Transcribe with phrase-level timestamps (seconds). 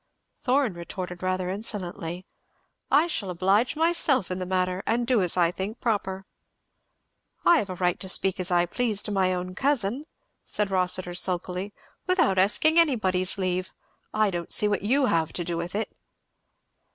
[0.41, 2.25] Thorn retorted rather insolently,
[2.89, 6.25] "I shall oblige myself in the matter, and do as I think proper."
[7.45, 10.07] "I have a right to speak as I please to my own cousin,"
[10.43, 11.71] said Rossitur sulkily,
[12.07, 13.71] "without asking anybody's leave.
[14.11, 15.95] I don't see what you have to do with it."